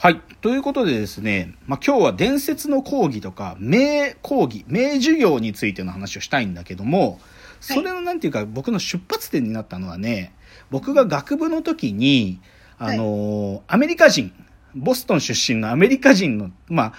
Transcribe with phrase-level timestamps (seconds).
[0.00, 0.20] はい。
[0.42, 7.18] ということでですね、まあ、今日は伝説の講義とか、名講義、名授業についての話をしたいんだけども、
[7.58, 10.32] それのなんていうか、僕の出発点になったのはね、
[10.70, 12.40] 僕が学部の時に、
[12.78, 14.32] あの、アメリカ人、
[14.76, 16.92] ボストン出身のアメリカ人の、まあ、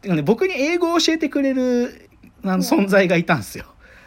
[0.00, 2.08] てかね、僕に英語を教えてくれる
[2.42, 3.66] あの存在がいたんですよ。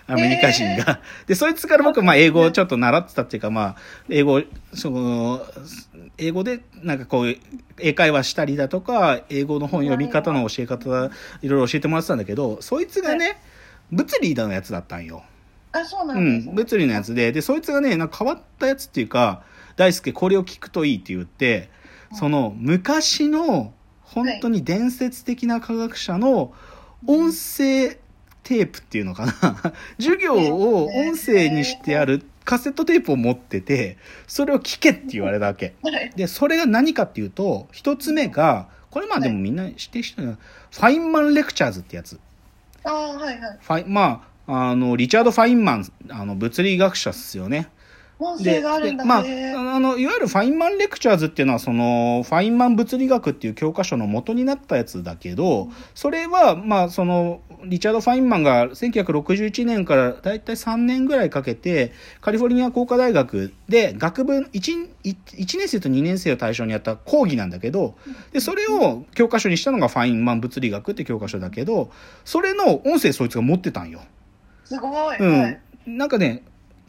[0.10, 1.02] アメリカ人が。
[1.28, 3.76] で、そいつから僕、まあ、英語をちょっと習ってたっていうか、まあ、
[4.10, 4.42] 英語、
[4.74, 5.46] その、
[6.18, 7.36] 英語で、なんかこう、
[7.78, 11.48] 英会話したりだとか、英語の本読み方の教え方、い。
[11.48, 13.40] ろいろ教えてもらってたんだけど、そいつがね、
[13.92, 15.24] 物理のやつだったんよ。
[15.72, 16.54] あ、そうなうんです、ね。
[16.54, 19.44] ん、物理のやつで、で、そいつがね、なんか変わったやつっていうか、
[19.76, 21.70] 大輔これを聞くといいって言って、
[22.14, 26.54] その昔の本当に伝説的な科学者の
[27.06, 28.00] 音声
[28.50, 29.34] テープっていうのかな
[30.00, 35.76] 授業を音声にしてあるカセットテープを持ってて、それを聞けって言われたわけ。
[35.84, 36.12] はい。
[36.16, 40.04] で、それが何かっていうと、一つ目が、これまあでもみんな知ってる
[40.72, 42.20] ファインマンレクチャーズってやつ。
[42.84, 43.58] ああ、はいはい。
[43.62, 47.70] ファイまあ、あの、リチャード・ファインマン、あの、物理学者っすよね。
[48.20, 49.16] 音で、声があるんだでま
[49.72, 67.96] あ、あの、いわゆるファインマンレクチャーズっていうのは、その、ファインマン物理学っていう教科書の元になったやつだけど、それは、まあ、その、リチャード・ファインマンが1961年からだいたい3年ぐらいかけて、カリフォルニア工科大学で学部 1, 1年生と2年生を対象にやった講義なんだけど、
[68.32, 71.92] で、それを教科書にしたのがファインマン物理学って教科書だけど、
[72.24, 74.02] それの音声そいつが持ってたんよ。
[74.64, 75.18] すごい。
[75.18, 75.62] うん、はい。
[75.86, 76.44] なんかね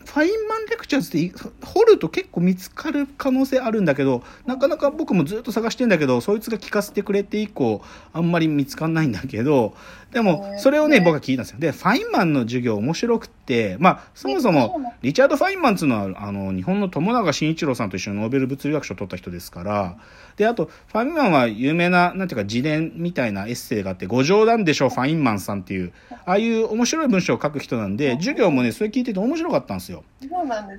[0.04, 9.74] ファインマンレクチャーズって掘ると結構見つかる可能性あるんだけどなかなか僕もずっと探してんだけどそいつが聞かせてくれて以降あんまり見つかんないんだけど
[10.12, 11.58] でもそれをねね僕は聞いたんですよ。
[11.58, 13.39] でファインマンの授業面白くって
[13.78, 19.96] まあそもそもリチャード・ファインマンっていうのはあの日本の友永慎一郎さんと一緒にノーベル物理学賞を取った人ですから
[20.36, 25.92] であとファインマンは有名ななんていうか自伝みたいなエッセイがあって「ご冗談でしょファインマンさん」っていう。
[26.26, 30.04] ああいう面白い文章を書く人なんで授業もねそれ聞いてて面白かったんですよ。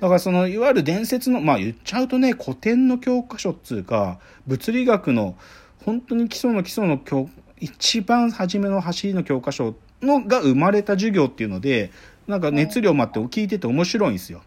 [0.00, 5.36] からそのいわゆる伝説のまあ言っちゃうとね古典の教科書っつうか物理学の
[5.84, 11.90] 本当に基礎の基礎の教一番初めの走りの教科書のが生まれた授業っていうので
[12.26, 14.42] なんか熱量もあって聞いてて面白いんですよ。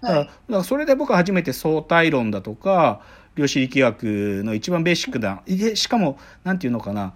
[0.00, 3.02] だからはいだからそれで僕は初めて相対論だとか
[3.34, 7.14] 量子力学の一番ベーシックなでしかもなんていうのかな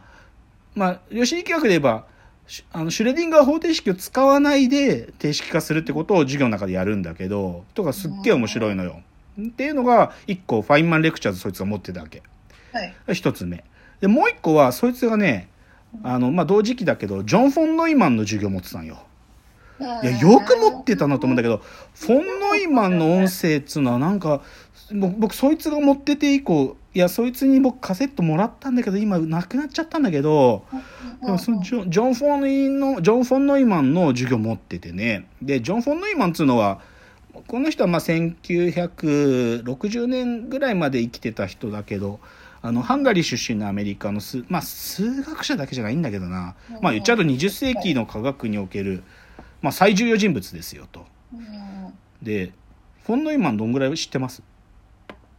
[0.74, 2.06] まあ量子力学で言えば
[2.46, 9.00] シュあのシュレディンガー方程式を使わないで定式化するってことを授業の中でやるんだけどとかすっげえ面白いのよ。
[9.40, 12.22] っていうのが一個ファインマンレクチャーズそいつが持ってたわけ。
[12.72, 13.14] はい。
[13.14, 13.64] 一つ目。
[14.00, 15.48] でもう一個はそいつがね
[16.02, 19.02] あのまあ同時期だけどジョン・フォン・ノイマンの授業持ってたんよ。
[19.80, 21.60] いやよく持ってたなと思うんだけど
[21.94, 24.42] フォン・ノイマンの音声っつうのはなんか
[24.92, 30.64] 僕僕そいつが持ってて以降いやそいつに僕カセットもらったんだけど今なくなっちゃったんだけど
[31.22, 35.26] でもそのジョンジョン・フォンノイのジョン・フォン・ノイマンの授業持っててね。
[35.42, 36.80] でジョン・フォン・ノイマンっつうのは
[37.48, 42.20] この人はまあ1960年ぐらいまで生きてた人だけど
[42.62, 49.02] あのハンガリー出身のアメリカの数,、まあ、数学者だけじゃないんだけどな、まあ、言っちゃうと20世紀の科学における、
[49.64, 51.06] まあ、最重要人物ですよと。
[51.32, 52.52] うんで
[53.04, 54.42] フォン・ノイマンどんぐらい知ってます？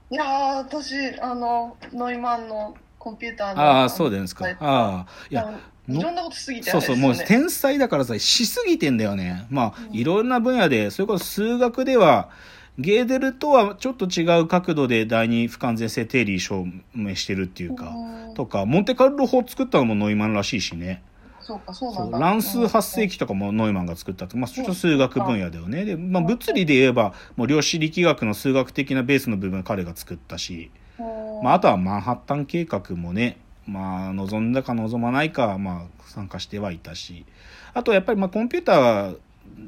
[0.10, 3.62] いやー、私、あの、ノイマンのコンピューターの。
[3.62, 9.46] ああそうですかはいああいやいろんなことしすぎてあそうそう、もう天才だからさ、しすぎてんだよね。
[9.50, 12.30] まあ、うんいろんな分野で、それこそ数学では、
[12.78, 21.02] ゲーデルとはちょっと違う角度で第二不完全性定理証明してるっていうか、うんとか、モンテカルロ法作ったのもノイマンらしいしね。
[21.46, 22.18] そうか、そうなんだ。
[22.18, 25.86] 乱数発生器とかもノイマンが作ったって、まあ、ちょっと数学分野だよね。
[25.86, 31.04] で、まあ、物理で言えば、もう量子力学の数学的なベースの部分彼が作ったし、う。
[31.04, 37.28] んまあ、あとはマンハッタン計画もね、まあ、望んだか望まないか、まあ、参加してはいたし、
[37.76, 39.18] あとやっぱり、まあ、コンピューター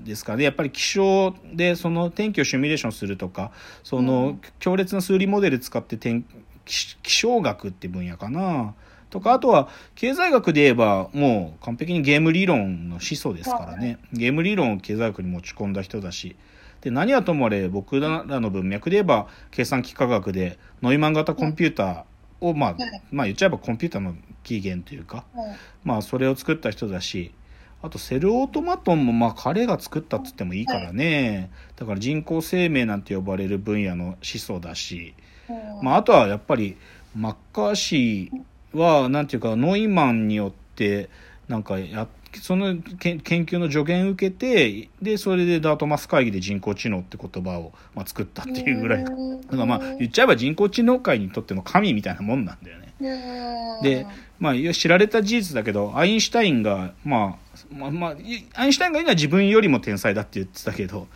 [0.04, 3.52] ですかね、やっぱり気象でその天気をシミュレーションするとか、
[3.84, 6.26] その強烈な数理モデル使って天
[6.66, 8.74] 気気象学って分野かな。
[9.18, 13.98] とか、あとは、経済学で言えば、もう完璧にゲーム理論の始祖ですからね。
[14.14, 16.36] ゲーム理論を経済学に持ち込んだ人だし。
[16.82, 22.04] で、何はともあれ、僕らの文脈で言えば、計算機科学で、ノイマン型コンピューター
[22.42, 22.76] を、まあ、
[23.12, 25.44] まあ言っちゃえばコンピューターの起源というか、うん
[25.84, 27.34] まあそれを作った人だし、
[27.82, 31.50] あとセルオートマトンもまあ彼が作ったっつってもいいからね。
[31.76, 35.16] だから人工生命なんて呼ばれる分野の始祖だし、
[35.50, 36.78] うんまああとはやっぱり
[37.16, 38.42] マッカーシー
[38.78, 41.10] はなんていうかノイマンによって
[41.48, 42.08] なんかや
[42.42, 49.04] その研研究の助言を受けてでそれでダートマス会議で人工知能って言葉を、まあ、作ったっていうぐらい。
[49.04, 49.16] だか
[49.52, 52.94] らまあ言っちゃえば人工知能界にとっての神みたいなもんなんだよね。
[53.00, 54.08] うんで
[54.40, 58.16] まあ知られた事実だけどアインシュタインがまあまあ、まあ、
[58.56, 61.08] アインシュタインが言うのは自分よりも天才だって言ってたけど、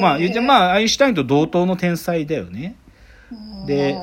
[0.00, 2.76] まあ、言ってまあアインシュタインと同等の天才だよね。
[3.66, 3.96] で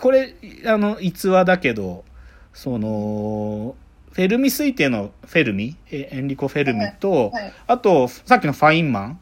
[0.00, 0.34] これ
[0.66, 2.04] あの逸話だけど
[2.54, 3.76] その
[4.12, 5.76] フェルミ推定のフェルミ？
[5.90, 7.52] えエンリコ・フェルミと、はい。
[7.66, 9.20] あとさっきのファインマン。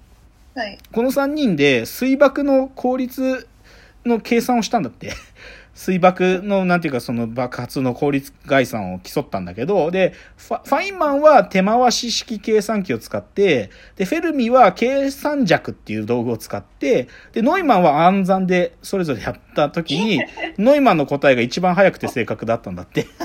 [0.54, 0.78] はい。
[0.92, 3.48] この3人で水爆の効率
[4.04, 5.12] の計算をしたんだって。
[5.74, 20.22] 水爆の、なんていうか、その爆発の効率概算を競ったんだけど、で、ファファインマンは手回し式計算機を使って、で、フェルミは計算尺っていう道具を使って、で、ノイマンは暗算でそれぞれやった時に、
[20.58, 23.06] ノイマンの答えが一番早くて正確だったんだって。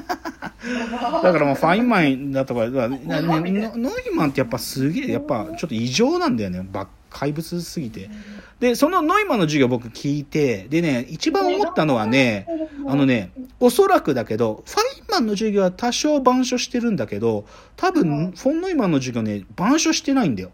[1.23, 6.65] だからもうファインマンだとか、ノノイマンってやっぱすげえ、やっぱちょっと異常なんだよね。
[6.69, 8.11] ば怪物すぎて。
[8.59, 12.47] で、そのノイマンの授業僕聞いて、でね、一番思ったのはね、
[12.85, 20.51] あのね、おそらくだけど、ファインマンの授業は多少板書してるんだけど、多分、フォンノイマンの授業ね、板書してないんだよ。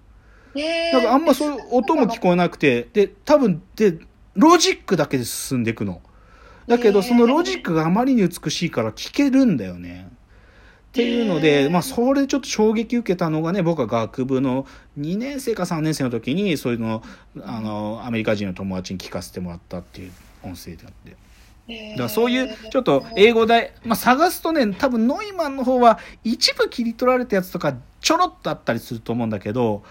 [0.94, 4.00] だからあんまそういう音も聞こえなくて、で、多分、で、
[4.36, 6.02] ロジックだけで進んでいくの。
[6.68, 10.08] だけど、そのロジックがあまりに美しいから聞けるんだよね。
[10.94, 14.68] っていうので、まあ、それでちょっと衝撃受けたのがね、僕は学部の
[15.00, 17.02] 2年生か3年生の時に、そういうの、
[17.42, 20.12] あの、アメリカ人の友達に聞かせてもらったっていう
[20.44, 21.18] 音声であって。
[21.94, 29.82] だからそういうちょっと英語で、まあ、探すとね多分ノイマンの方は一部切り取られたやつとかちょろっとあったりすると思うんだけど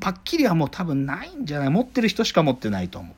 [0.00, 3.14] パッキリはもう多分ないんじゃない持ってる人しか持ってないと思う。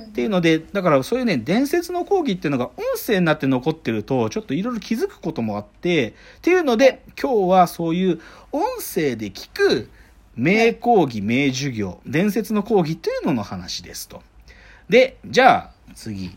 [0.00, 8.20] っていうのでだからそういうね伝説の講義っていうのが音声になって残ってるとちょっといろいろ気づくこともあってっていうので今日はそういう
[8.52, 9.90] 音声で聞く
[10.34, 14.22] 名講義名授業伝説の講義っていうのの話ですと。
[14.88, 16.36] でじゃあ次。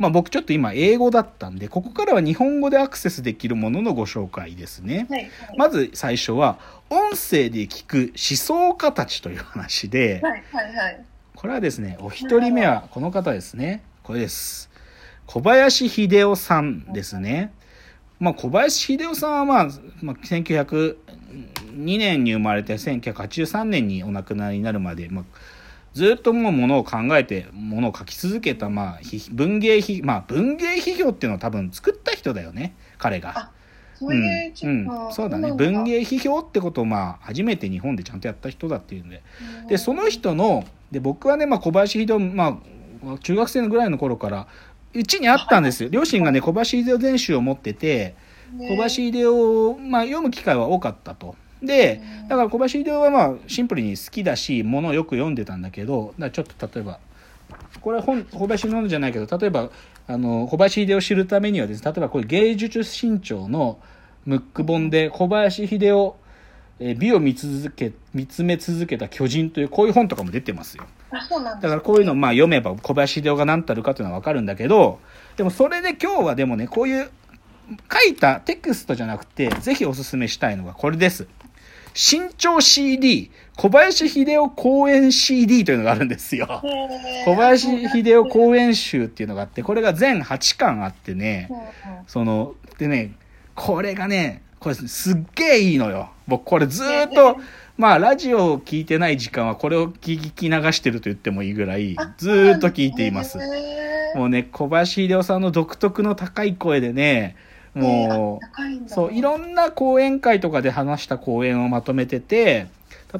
[0.00, 5.06] まあ僕ちょっと今英語だったんで、ここからは日本語でアクセスできるもののご紹介ですね。
[5.10, 6.58] はいはいまず最初は、
[6.88, 11.04] 音声で聞く思想家たちという話で、はいはいはい
[11.40, 13.82] これはですね、お一人目はこの方ですね。
[14.02, 14.68] これです。
[15.24, 17.50] 小林秀夫さんですね。
[18.18, 19.68] まあ小林秀夫さんはまあ、
[20.02, 20.96] まあ、1902
[21.96, 25.24] 年に生まれて1983年にお亡くなりになるまで、まあ、
[25.94, 33.32] ずっともうものを考えてものを書き続けた、まあ、ひ文芸批まあ文芸批評っていうのを多分作った人だよね彼が。
[33.38, 33.50] あ
[33.94, 39.22] そういううんうん、そうだね文芸批評ってことをまあ初めて日本でちゃんとやった人だっていうんで
[39.68, 42.60] でその人ので僕はね、まあ、小林秀夫、ま
[43.06, 44.46] あ、中学生のぐらいの頃から
[44.92, 45.88] うちにあったんですよ。
[45.88, 48.14] 両親がね小林秀夫全集を持ってて
[48.58, 51.36] 小林秀夫を、まあ、読む機会は多かったと。
[51.62, 56.98] でだから小林秀夫はまあシンプルに好きだしものをよく読んでたんだけどだちょっと例えば
[57.80, 59.70] これは本小林秀夫のじゃないけど例えば
[60.06, 63.78] あの小林秀夫を知るためにはですね例えばこれ芸術新潮の
[64.24, 66.16] ムック本で小林秀夫
[66.80, 70.84] えー美を見続け見つめ続けた巨人というこういう本とかも出てますよ。
[71.10, 74.98] あそうなんだからこういうのまあ読めば小林秀夫が何たるかというのは分かるんだけど
[75.36, 77.10] でもそれで今日はでもねこういう
[77.92, 81.26] 書いたテクストじゃなくてぜひおすすめしたいのがこれです。
[81.92, 86.62] 新潮 CD 小林秀夫講演 CD というのがあるんですよ。
[87.26, 91.50] 小林秀夫講演集っていうのがあってこれが全8巻あってね
[92.06, 93.16] そのでね
[93.54, 96.10] これがねこれすっげえいいのよ。
[96.28, 97.38] 僕これずーっと
[97.76, 103.38] まあラジオを聞いてない時間はこれを聞き流してると言ってもいいぐらいずーっと聞いています。
[104.14, 107.36] もうね小林秀夫さんの独特の高い声でね
[107.74, 108.40] も
[108.86, 112.66] うそういろんな講演会とかで話した講演をまとめてて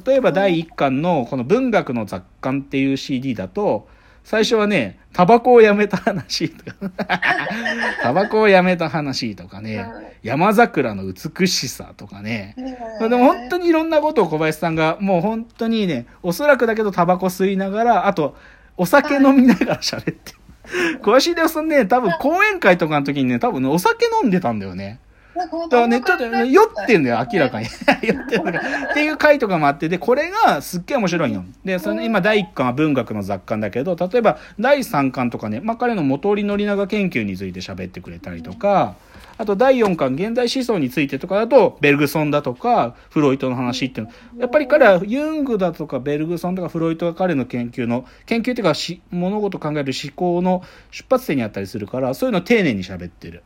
[0.05, 3.87] 例えば第1巻のこの文学の雑感っていう CD だと
[4.23, 7.09] 最初はね、タバコをやめた話とか、
[8.01, 9.85] タバコをやめた話とかね、
[10.23, 12.55] 山桜の美しさとかね、
[12.99, 18.37] でも本当にいろんなことを小林さんが、もう本当にね、おそらくだけどタバコ吸いながら、あと、
[18.77, 20.33] お酒飲みながら喋って。
[21.01, 24.99] 小林秀夫さんね、多分講演会とかの時にね、多分ね、お酒飲んでたんだよね。
[25.35, 27.67] だからね、ちょっとね、酔ってんだよ、明らかに。
[28.03, 28.59] 酔ってんだ。
[28.91, 31.45] っていう回とかもあって、で、これがすっげえ面白いよ。
[31.63, 38.95] で、その今第1巻は文学の雑感だけど、例えば第3巻とかね、まあ、彼の元織宣長研究について喋ってくれたりとか、
[39.37, 44.41] あと第4巻、現代思想についてとかだと、ベルグソンだとか、フロイトの話っていうの。
[44.41, 53.43] やっぱり彼はユングだとかベルグソンとかフロイトが彼の研究の、研究っていうかし、物事を考える思考の出発点にあったりするから、そういうのを丁寧に喋ってる。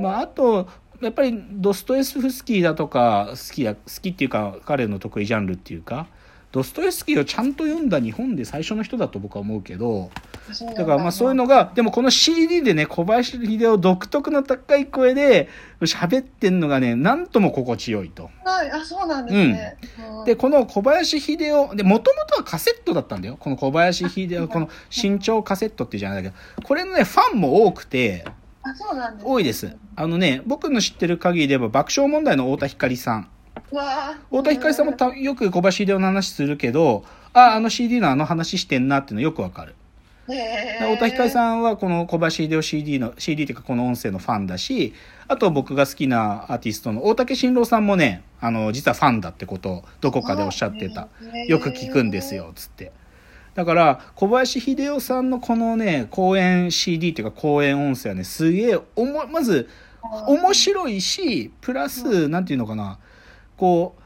[0.00, 0.68] まあ、あと、
[1.00, 6.08] やっぱりドストエフスキーだとか好きだ好きっていうか彼の得意ジャンルっていうか
[6.50, 10.10] ドストエフスキーをちゃんと読んだ日本で最初の人だと僕は思うけど、
[10.76, 15.50] だからまあそういうのが、でもこの CD でね、小林秀夫独特の高い声で
[15.82, 18.30] 喋ってんのがね、なんとも心地よいと。
[18.46, 19.76] はい、あ、そうなんですね。
[20.10, 23.36] うんで、この小林秀夫、で、もともとはカセットだったんだよ。
[23.38, 28.24] この小林秀夫、 この新潮カセットっていうじゃないんだけど、これのね、ファンも多くて、
[29.22, 29.76] 多いです。
[29.96, 33.28] あのね、僕の知ってる限りで言えば爆笑問題の太田光さん。
[34.30, 39.74] 太田光さんもたよく小林秀夫の話するけど、あ、あの CD のあの話してんなっていうのよくわかる。
[40.28, 44.92] 太田光さんはこの小林秀夫 CD の CD っていうかこの音声のファンだし
[45.26, 51.08] あと僕が好きなアーティストの大竹新郎さんもねあの実はファンだってことをどこかでおっしゃってた
[51.46, 52.92] よく聞くんですよつって
[53.58, 59.68] だから小林秀夫さんのこのね公演 CD っていうか公演音声はねすげえおもまず
[60.28, 63.00] 面白いしプラスなんていうのかな。
[63.56, 63.96] こ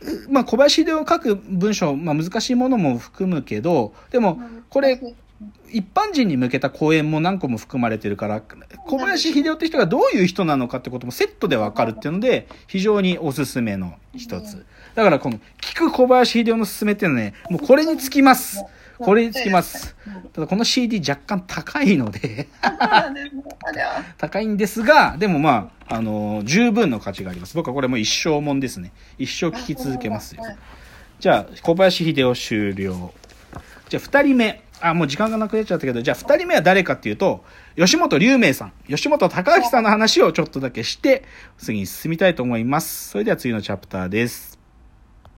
[0.00, 4.98] うまあ小林秀夫書く文章、まあ、難しいものも含むけどでもこれ
[5.70, 14.64] 一般人に向けた講演も何個も含まれてるから小林秀夫って人がどういう人なのかってこともセットでわかるっていうので非常におすすめの一つ。
[14.94, 18.64] だからこの聞く小林秀夫のすすめっていうのはねもうこれにつきます
[18.98, 19.96] これにつきます
[20.32, 22.48] ただこの CD 若干高いので。
[24.18, 30.56] 高いんですがでもまああの十分の価値があります僕はこれもう一生もんですね一生聞き続けますよはい
[31.18, 33.12] じゃあ、小林秀夫終了。
[33.88, 34.62] じゃあ、二人目。
[34.80, 37.42] あ、もう時間がなくなっちゃったけど、じゃあ、二人目は誰かっていうと、
[37.76, 41.24] 吉本龍明さん、吉本隆明さんの話をちょっとだけして、
[41.56, 43.08] 次に進みたいと思います。
[43.08, 44.55] それでは次のチャプターです。